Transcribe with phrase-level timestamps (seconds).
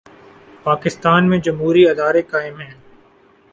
[0.63, 2.73] پاکستان میں جمہوری ادارے قائم ہیں۔